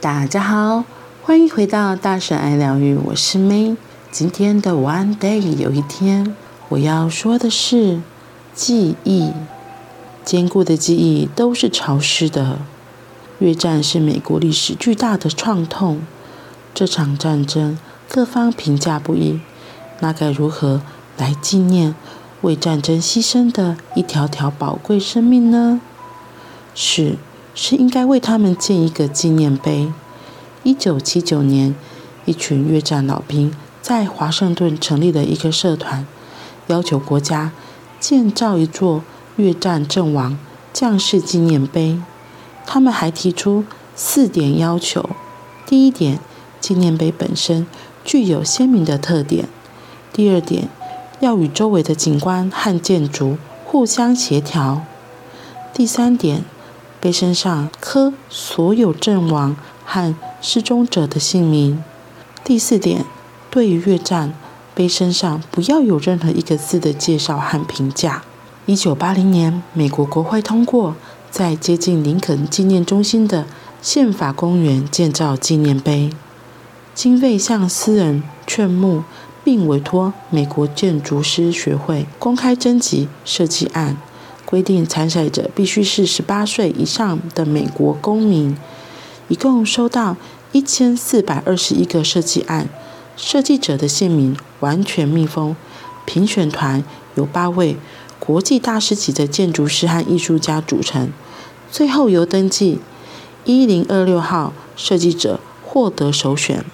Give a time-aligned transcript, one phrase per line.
[0.00, 0.84] 大家好，
[1.24, 3.76] 欢迎回到大神爱疗愈，我是 May。
[4.12, 6.36] 今天的 One Day 有一天，
[6.68, 8.00] 我要说的是
[8.54, 9.32] 记忆。
[10.24, 12.60] 坚固的记忆都是潮湿的。
[13.40, 16.02] 越战是美国历史巨大的创痛，
[16.72, 17.76] 这场战争
[18.08, 19.40] 各方评价不一，
[19.98, 20.80] 那该如何
[21.16, 21.96] 来纪念
[22.42, 25.80] 为战争牺牲的一条条宝贵生命呢？
[26.72, 27.16] 是，
[27.54, 29.92] 是应该为他们建一个纪念碑。
[30.62, 31.74] 一九七九年，
[32.24, 36.06] 一群越战老兵在华盛顿成立了一个社团，
[36.66, 37.52] 要求国家
[37.98, 39.02] 建造一座
[39.36, 40.38] 越战阵亡
[40.72, 42.00] 将士纪念碑。
[42.66, 43.64] 他们还提出
[43.96, 45.08] 四点要求：
[45.66, 46.18] 第一点，
[46.60, 47.66] 纪念碑本身
[48.04, 49.46] 具有鲜明的特点；
[50.12, 50.68] 第二点，
[51.20, 54.82] 要与周围的景观和建筑互相协调；
[55.72, 56.44] 第三点，
[57.00, 61.82] 碑身上刻所有阵亡和失踪者的姓名；
[62.44, 63.04] 第四点，
[63.50, 64.34] 对于越战，
[64.74, 68.22] 碑身上不要有任何一个字的介绍和评价。
[68.66, 70.94] 一九八零年，美国国会通过。
[71.30, 73.44] 在接近林肯纪念中心的
[73.82, 76.08] 宪法公园建造纪念碑，
[76.94, 79.04] 经费向私人劝募，
[79.44, 83.98] 并委托美国建筑师学会公开征集设计案，
[84.48, 88.56] 规定参赛者必须是十八岁以上的美国公民。
[89.28, 90.16] 一共收到
[90.52, 92.66] 一千四百二十一个设计案，
[93.14, 95.54] 设计者的姓名完全密封。
[96.06, 96.82] 评选团
[97.16, 97.76] 由八位。
[98.18, 101.10] 国际大师级的建筑师和艺术家组成，
[101.70, 102.78] 最后由登记
[103.44, 106.64] 一零二六号设计者获得首选。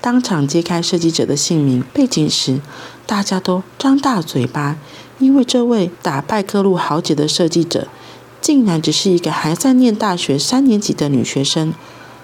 [0.00, 2.60] 当场揭开设计者的姓名背景时，
[3.06, 4.76] 大家都张大嘴巴，
[5.18, 7.88] 因为这位打败各路豪杰的设计者，
[8.40, 11.72] 竟然只是一个还在念大学三年级的女学生。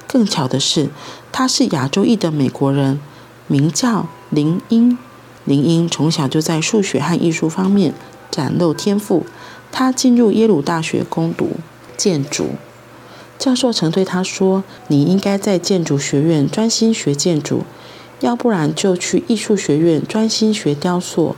[0.06, 0.90] 更巧的是，
[1.30, 3.00] 她是亚洲裔的美国人，
[3.46, 4.98] 名叫林英。
[5.44, 7.94] 林英从小就在数学和艺术方面。
[8.30, 9.26] 展露天赋，
[9.72, 11.50] 她进入耶鲁大学攻读
[11.96, 12.50] 建筑。
[13.38, 17.64] 教授曾对他说：“你应该在建筑学院专心学建筑，
[18.20, 21.34] 要不然就去艺术学院专心学雕塑。”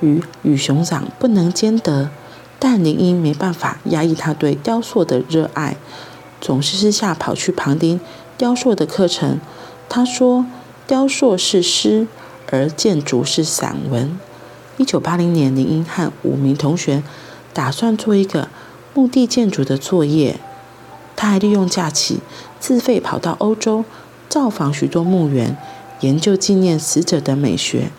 [0.00, 2.10] 鱼与熊掌不能兼得，
[2.58, 5.76] 但林英没办法压抑他对雕塑的热爱，
[6.40, 8.00] 总是私下跑去旁听
[8.36, 9.40] 雕塑的课程。
[9.88, 10.46] 他说
[10.86, 12.06] ：“雕塑是诗，
[12.50, 14.18] 而建筑是散文。”
[14.78, 17.02] 一九八零年，林英和五名同学
[17.54, 18.48] 打算做一个
[18.92, 20.38] 墓地建筑的作业。
[21.14, 22.18] 他还利用假期
[22.60, 23.84] 自费跑到欧洲，
[24.28, 25.56] 造访许多墓园，
[26.00, 27.90] 研究纪念死者的美学。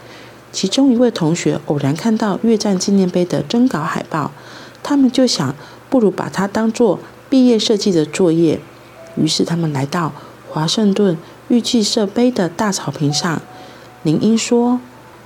[0.52, 4.32] 其中一位同学偶然看到越战纪念碑的征稿海报，
[4.82, 5.56] 他们就想，
[5.90, 7.00] 不如把它当做
[7.30, 8.60] 毕业设计的作业。
[9.16, 10.14] 于是他们来到
[10.50, 13.42] 华盛顿预计设碑的大草坪上。
[14.04, 14.80] 林英说。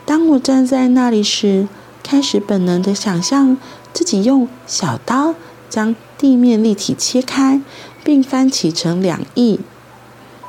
[0.03, 1.67] 当我站在那里时，
[2.03, 3.55] 开始本能地想象
[3.93, 5.35] 自己用小刀
[5.69, 7.61] 将地面立体切开，
[8.03, 9.59] 并翻起成两翼，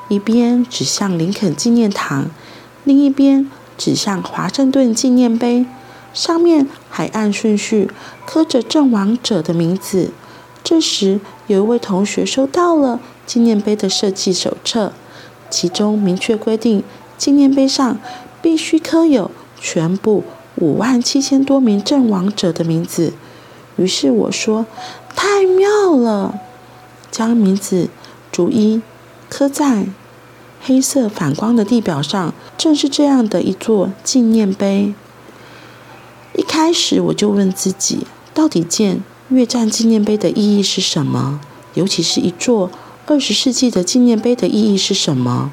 [0.08, 2.30] 一边指向林肯纪念堂，
[2.82, 5.66] 另一边指向华盛顿纪念碑，
[6.14, 7.90] 上面还按顺序
[8.26, 10.10] 刻着阵亡者的名字。
[10.64, 14.92] 这时，有一位同学收到了纪念碑的设计手册，
[15.50, 16.84] 其中明确规定，
[17.18, 17.98] 纪念碑上
[18.40, 19.30] 必须刻有。
[19.64, 20.24] 全部
[20.56, 23.12] 五万七千多名阵亡者的名字。
[23.76, 24.66] 于是我说
[25.14, 26.40] ：“太妙了！”
[27.12, 27.88] 将名字
[28.32, 28.82] 逐一
[29.28, 29.86] 刻在
[30.64, 34.94] 黑色反光的地表上，正是这样的一座纪念碑。
[36.36, 41.40] 一开始我就问自己：到底建越战纪念碑的意义是什么？
[41.74, 42.70] 尤其是一座
[43.06, 45.50] 二十世纪的纪念碑的意义是什么？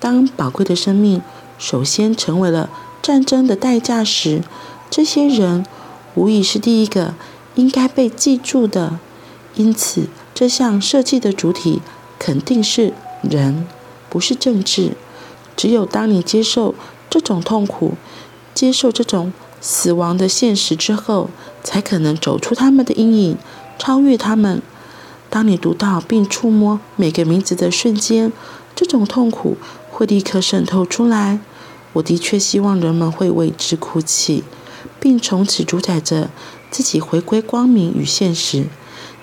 [0.00, 1.22] 当宝贵的生命
[1.58, 2.68] 首先成为了。
[3.02, 4.42] 战争的代价时，
[4.90, 5.64] 这些人
[6.14, 7.14] 无疑是第一个
[7.54, 8.98] 应该被记住的。
[9.56, 11.80] 因此，这项设计的主体
[12.18, 12.92] 肯定是
[13.22, 13.66] 人，
[14.10, 14.92] 不是政治。
[15.56, 16.74] 只有当你接受
[17.08, 17.94] 这种痛苦，
[18.52, 21.30] 接受这种死亡的现实之后，
[21.62, 23.36] 才可能走出他们的阴影，
[23.78, 24.60] 超越他们。
[25.28, 28.32] 当你读到并触摸每个名字的瞬间，
[28.74, 29.56] 这种痛苦
[29.90, 31.38] 会立刻渗透出来。
[31.92, 34.42] 我的确希望人们会为之哭泣，
[34.98, 36.30] 并从此主宰着
[36.70, 38.66] 自己回归光明与现实。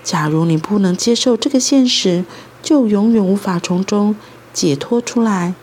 [0.04, 2.24] 假如你不能接受这个现实，
[2.62, 4.16] 就永远无法从中
[4.58, 5.54] 解脱出来。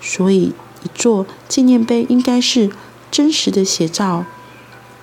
[0.00, 0.52] 所以，
[0.84, 2.70] 一座纪念碑应该是
[3.10, 4.24] 真实的写照。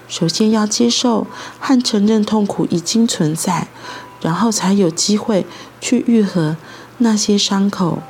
[0.07, 1.28] 首先要接受
[1.60, 3.68] 和承认痛苦已经存在，
[4.22, 5.45] 然后才有机会
[5.81, 6.56] 去愈合
[7.00, 8.01] 那些伤口。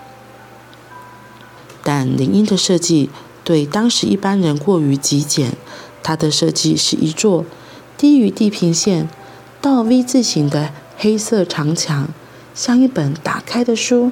[1.81, 3.09] 但林荫的设计
[3.43, 5.57] 对当时一般人过于极简。
[6.05, 7.45] 他的设计是一座
[7.97, 9.07] 低于地平线
[9.61, 12.09] 到 V 字形的黑色长墙，
[12.53, 14.11] 像一本打开的书，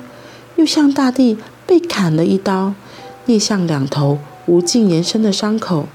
[0.61, 2.75] 又像大地被砍了一刀，
[3.25, 5.87] 裂向两头无尽延伸的伤口，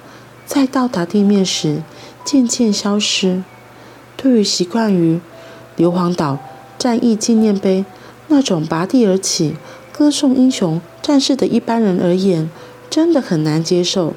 [0.45, 1.83] 在到达地面时
[2.25, 3.45] 渐渐消失。
[4.17, 5.21] 对于习惯于
[5.77, 6.41] 硫磺岛
[6.77, 7.85] 战役纪念碑
[8.27, 9.55] 那种拔地而起、
[9.93, 12.51] 歌颂英雄战士的一般人而言，
[12.91, 14.15] 真的很难接受。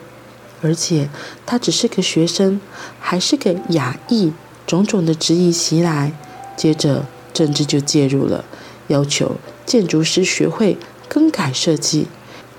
[0.64, 1.08] 而且
[1.46, 2.60] 他只是个学生，
[3.00, 4.34] 还是个亚裔，
[4.66, 6.12] 种种的质疑袭来，
[6.58, 8.44] 接着政治就介入了，
[8.88, 9.36] 要求
[9.70, 12.08] 建筑师学会更改设计。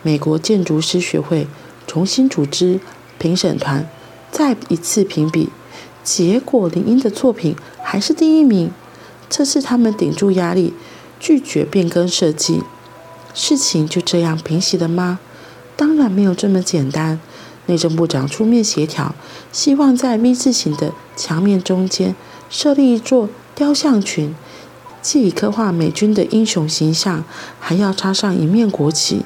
[0.01, 1.49] 美国建筑师学会
[1.85, 2.79] 重新组织
[3.19, 3.85] 评审团，
[4.31, 5.49] 再一次评比，
[6.05, 8.71] 结果林英的作品还是第一名。
[9.29, 10.73] 这次他们顶住压力，
[11.19, 12.63] 拒绝变更设计。
[13.35, 15.19] 事情就这样平息了吗？
[15.75, 17.19] 当然没有这么简单。
[17.67, 19.17] 内政部长出面协调，
[19.51, 22.15] 希望在 V 字形的墙面中间
[22.49, 24.35] 设立一座雕像群，
[25.03, 27.25] 既以刻画美军的英雄形象，
[27.59, 29.25] 还要插上一面国旗。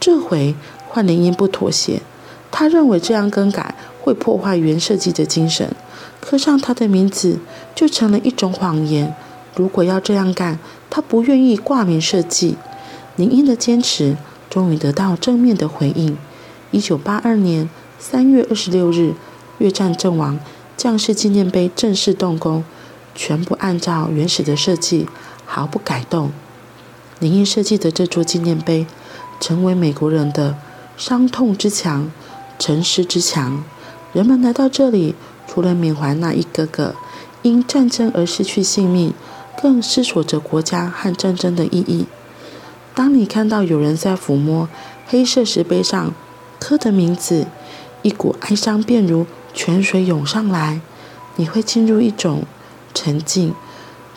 [0.00, 0.54] 这回
[0.88, 2.02] 换林荫不妥协，
[2.50, 5.74] 他认为这样更改会破坏原设计的精神，
[6.20, 7.38] 刻上他的名字
[7.74, 9.14] 就成了一种谎言。
[9.56, 10.58] 如果要这样干，
[10.90, 12.56] 他不愿意挂名设计。
[13.16, 14.16] 林荫的坚持
[14.50, 16.18] 终于得到正面的回应。
[16.72, 17.70] 一九八二年
[18.00, 19.14] 三月二十六日，
[19.58, 20.40] 越战阵亡
[20.76, 22.64] 将士纪念碑正式动工，
[23.14, 25.08] 全部按照原始的设计，
[25.46, 26.32] 毫不改动。
[27.20, 28.86] 林荫设计的这座纪念碑，
[29.40, 30.56] 成为美国人的
[30.96, 32.10] 伤痛之墙、
[32.58, 33.64] 沉思之墙。
[34.12, 35.14] 人们来到这里，
[35.46, 36.94] 除了缅怀那一个个
[37.42, 39.14] 因战争而失去性命，
[39.60, 42.06] 更思索着国家和战争的意义。
[42.94, 44.68] 当你看到有人在抚摸
[45.06, 46.12] 黑色石碑上，
[46.58, 47.46] 刻的名字，
[48.02, 50.80] 一股哀伤便如泉水涌上来，
[51.36, 52.44] 你会进入一种
[52.94, 53.52] 沉静，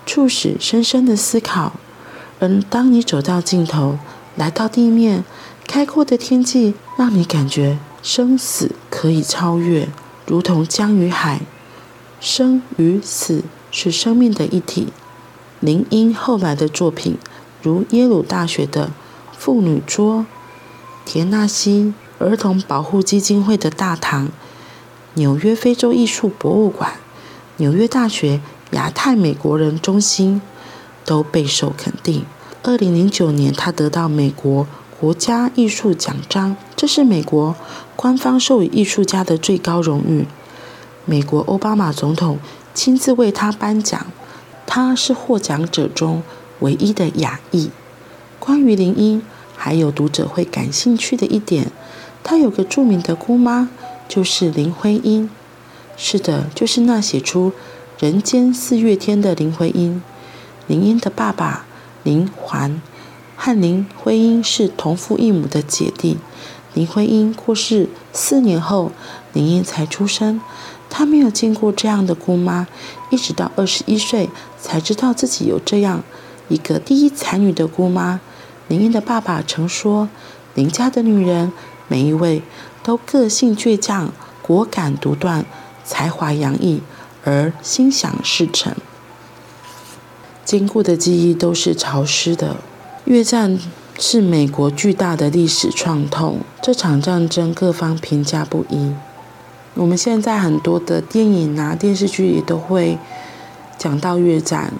[0.05, 1.73] 促使深深的思考。
[2.39, 3.97] 而当你走到尽头，
[4.35, 5.25] 来到地面，
[5.65, 9.89] 开阔的天际让你感觉生死可以超越，
[10.27, 11.41] 如同江与海，
[12.21, 14.93] 生与死是生命的一体。
[15.59, 17.17] 林荫后来的作品，
[17.63, 18.91] 如耶鲁大学的
[19.37, 20.25] 妇女桌，
[21.03, 21.93] 田纳西。
[22.19, 24.29] 儿童保护基金会的大堂、
[25.13, 26.93] 纽约非洲艺术博物馆、
[27.57, 28.41] 纽约大学
[28.71, 30.41] 亚太美国人中心
[31.05, 32.25] 都备受肯定。
[32.63, 34.67] 二零零九年，他得到美国
[34.99, 37.55] 国家艺术奖章，这是美国
[37.95, 40.25] 官方授予艺术家的最高荣誉。
[41.05, 42.37] 美国奥巴马总统
[42.73, 44.07] 亲自为他颁奖，
[44.65, 46.21] 他是获奖者中
[46.59, 47.69] 唯一的亚裔。
[48.39, 49.21] 关于林荫，
[49.55, 51.71] 还有读者会感兴趣的一点。
[52.23, 53.69] 他有个著名的姑妈，
[54.09, 55.29] 就是林徽因。
[55.95, 57.51] 是的，就是那写出
[57.99, 60.03] 《人间四月天》的林徽因。
[60.67, 61.65] 林荫的爸爸
[62.03, 62.79] 林环
[63.35, 66.17] 和林徽因是同父异母的姐弟。
[66.75, 68.91] 林徽因过世四年后，
[69.33, 70.39] 林英才出生。
[70.89, 72.67] 他没有见过这样的姑妈，
[73.09, 74.29] 一直到二十一岁
[74.61, 76.03] 才知道自己有这样
[76.49, 78.21] 一个第一才女的姑妈。
[78.67, 80.07] 林英的爸爸曾说
[80.53, 81.51] ：“林家的女人。”
[81.89, 82.41] 每一位
[82.83, 85.45] 都个性倔强、果敢独断、
[85.85, 86.81] 才华洋溢，
[87.27, 88.73] 而心想事成。
[90.45, 92.55] 坚固的记忆都是潮湿的。
[93.03, 93.59] 越战
[93.99, 98.93] 是美国巨大的历史创痛，这场战争各方评价不一。
[99.73, 102.97] 我们现在很多的电影啊、电视剧也都会
[103.77, 104.71] 讲到越战。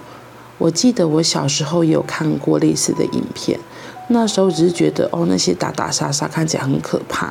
[0.56, 3.60] 我记得我小时候有看过类似的影片。
[4.08, 7.30] 那时候只是觉得哦，那些打打杀杀看起来很可怕，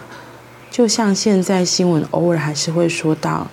[0.69, 3.47] 就像现在新闻偶尔还是会说到，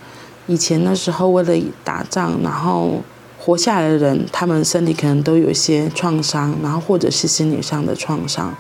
[0.47, 3.01] 以前那时候为了打仗，然后
[3.39, 8.55] 活下来的人，他们身体可能都有一些创伤，然后或者是心理上的创伤，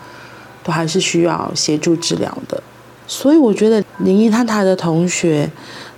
[0.62, 2.62] 都还是需要协助治疗的。
[3.06, 5.50] 所以我觉得林一他他的同学，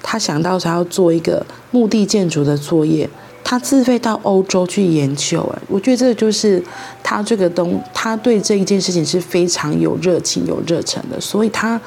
[0.02, 3.08] 他想到他要做一个墓地建筑的作业。
[3.48, 6.60] 他自费到欧洲去研究，哎，我觉得这就是
[7.04, 11.80] 他这个东，他对这一件事情是非常有热情、有热忱的，所以他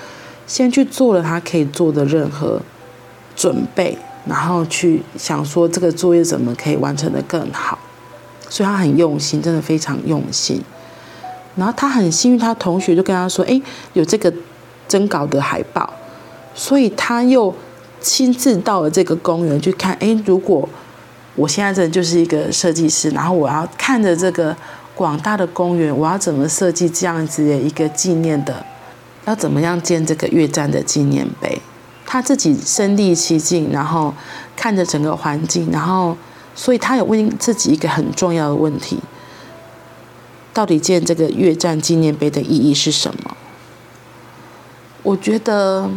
[0.47, 2.61] 先去做了他可以做的任何
[3.39, 7.79] 准备，然后去想说这个作业怎么可以完成得更好，
[8.49, 10.61] 所以他很用心，真的非常用心。
[11.55, 13.61] 然后他很幸运，他同学就跟他说：“哎，
[13.93, 14.33] 有这个
[14.89, 15.93] 征稿的海报。”
[16.53, 17.55] 所以他又
[18.01, 20.67] 亲自到了这个公园去看，哎，如果。
[21.35, 24.53] 我现在这就是一个设计师，然后我要看着这个
[24.93, 28.65] 广大的公园，我要怎么设计这样子的一个纪念的
[29.23, 31.61] 要怎么样建这个越战的纪念碑。
[32.11, 34.11] 他自己身历其境，然后
[34.55, 36.17] 看着整个环境，然后
[36.55, 38.97] 所以他有问自己一个很重要的问题：
[40.51, 43.37] 到底建这个越战纪念碑的意义是什么？
[45.03, 45.87] 我觉得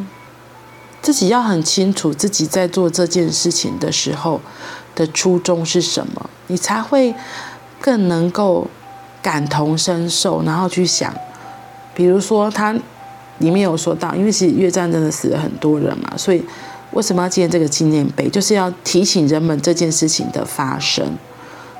[1.01, 4.39] 自己要很清楚自己在做这件事情的时候
[4.95, 7.15] 的初衷是什么，你才会
[7.81, 8.69] 更能够
[9.23, 11.15] 感同身受，然后去想，
[11.95, 12.79] 比如说他
[13.43, 16.43] 里面有说到，因为其实越战真的死了很多人嘛，所以
[16.93, 21.05] 为什么要建这个纪念碑，就是要提醒人们这件事情的发生，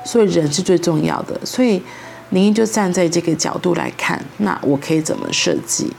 [0.05, 1.81] 所以人是最重要的，所以
[2.29, 5.91] 您就站在这个角度来看，那我可以怎么设计？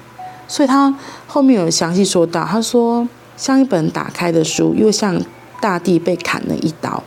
[0.46, 0.94] 所以他
[1.26, 5.20] 后面有详细说到，他说像一本打开的书，又像
[5.60, 7.02] 大地被砍了一刀。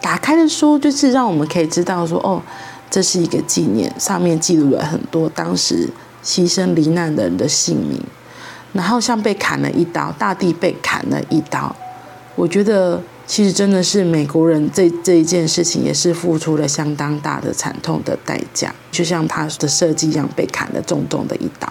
[0.00, 2.40] 打开的书就是让我们可以知道说，哦，
[2.88, 5.90] 这是一个纪念，上面记录了很多当时
[6.28, 7.98] 牺牲罹难的人的性命。
[8.74, 11.74] 然后像被砍了一刀，大地被砍了一刀。
[12.36, 21.66] 我觉得其实真的是美国人这这一件事情也是付出了相当大的惨痛的代价，就像他的设计一样，被砍了重重的一刀。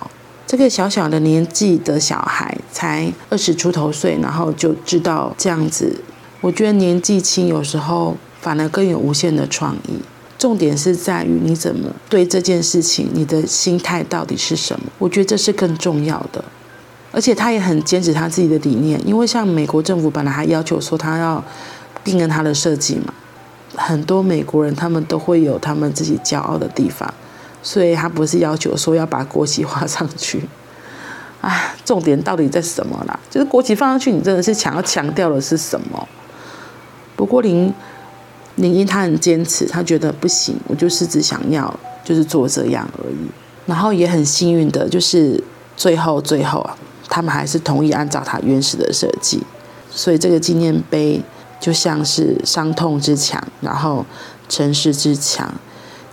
[0.47, 6.01] 这个小小的年纪的小孩才二十出头岁，然后就知道这样子。
[6.41, 9.99] 我觉得年纪轻有时候反而更有无限的创意。
[10.37, 14.85] 重点是在于你怎么对这件事情，你的心态到底是什么？
[14.99, 16.43] 我觉得这是更重要的。
[17.11, 21.43] 而且他也很坚持他自己的理念，因为像美国政府本来还要求说他要
[22.03, 23.13] 定跟他的设计嘛，
[23.75, 27.11] 很多美国人他们都会有他们自己骄傲的地方。
[27.63, 30.47] 所以他不是要求说要把国旗画上去，
[31.41, 33.19] 啊，重点到底在什么啦？
[33.29, 36.07] 就是国旗放上去，你真的是想要强调的是什么？
[37.15, 37.73] 不过林
[38.57, 41.73] 林英他很坚持，他觉得不行，我就是只想要
[42.03, 43.15] 就是做这样而已。
[43.65, 45.43] 然后也很幸运的，就是
[45.75, 46.77] 最后最后啊，
[47.09, 49.41] 他们还是同意按照他原始的设计，
[49.89, 51.21] 所以这个纪念碑
[51.59, 54.05] 就像是伤痛之墙，然后
[54.47, 55.53] 城市之墙。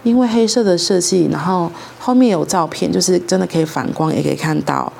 [0.03, 4.93] 因为黑色的设计，然后后面有照片，就是真的可以反光，也可以看到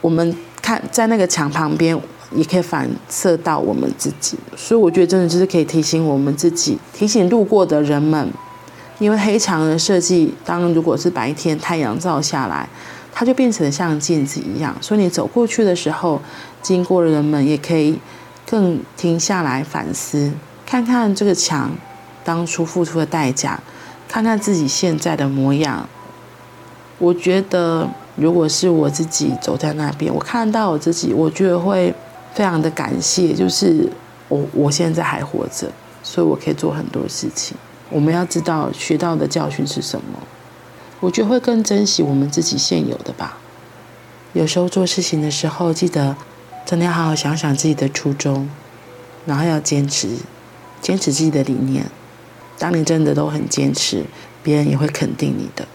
[0.00, 1.96] 我们看在那个墙旁边，
[2.32, 4.36] 也可以反射到我们自己。
[4.56, 8.30] 所以我觉得真的就是可以提醒我们自己，提醒路过的人们。
[8.98, 12.68] 因为黑墙的设计，当如果是白天太阳照下来，
[13.12, 14.74] 它就变成像镜子一样。
[14.80, 16.20] 所以你走过去的时候，
[16.62, 17.96] 经过的人们也可以
[18.44, 20.32] 更停下来反思，
[20.66, 21.70] 看看这个墙
[22.24, 23.60] 当初付出的代价。
[24.08, 25.86] 看看自己现在的模样，
[26.98, 31.94] 我觉得如果是我自己走在那边，我看到我自己，我觉得会
[32.38, 33.90] 非常的感谢，就是
[34.28, 35.72] 我我现在还活着，
[36.04, 37.56] 所以我可以做很多事情。
[37.90, 40.20] 我们要知道学到的教训是什么，
[41.00, 43.38] 我觉得会更珍惜我们自己现有的吧。
[44.34, 46.14] 有时候做事情的时候，记得
[46.64, 48.48] 真的要好好想想自己的初衷，
[49.26, 50.08] 然后要坚持，
[50.80, 51.86] 坚持自己的理念。
[52.56, 54.04] 当你真的都很坚持，
[54.44, 55.66] 别人也会肯定你的。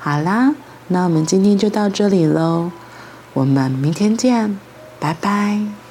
[0.00, 0.56] 好啦，
[0.88, 2.72] 那我们今天就到这里喽，
[3.34, 4.58] 我们明天见，
[5.00, 5.87] 拜拜。